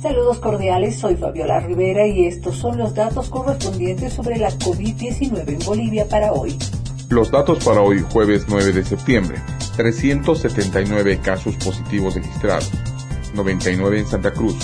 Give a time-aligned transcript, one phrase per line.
[0.00, 5.58] Saludos cordiales, soy Fabiola Rivera y estos son los datos correspondientes sobre la COVID-19 en
[5.66, 6.56] Bolivia para hoy.
[7.08, 9.42] Los datos para hoy, jueves 9 de septiembre.
[9.76, 12.70] 379 casos positivos registrados,
[13.34, 14.56] 99 en Santa Cruz,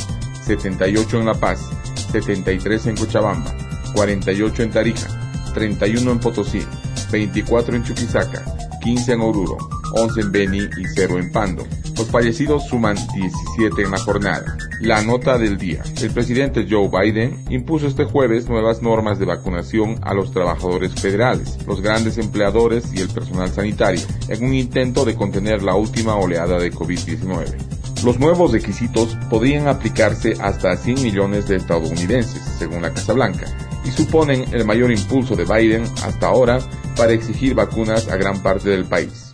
[0.45, 1.69] 78 en La Paz,
[2.13, 3.53] 73 en Cochabamba,
[3.95, 5.09] 48 en Tarija,
[5.53, 6.63] 31 en Potosí,
[7.11, 8.45] 24 en Chuquisaca,
[8.83, 9.59] 15 en Oruro,
[9.97, 11.67] 11 en Beni y 0 en Pando.
[11.97, 14.57] Los fallecidos suman 17 en la jornada.
[14.81, 15.83] La nota del día.
[16.03, 21.59] El presidente Joe Biden impuso este jueves nuevas normas de vacunación a los trabajadores federales,
[21.67, 26.59] los grandes empleadores y el personal sanitario, en un intento de contener la última oleada
[26.59, 27.75] de COVID-19.
[28.05, 33.47] Los nuevos requisitos podrían aplicarse hasta a 100 millones de estadounidenses, según la Casa Blanca,
[33.85, 36.59] y suponen el mayor impulso de Biden hasta ahora
[36.97, 39.34] para exigir vacunas a gran parte del país.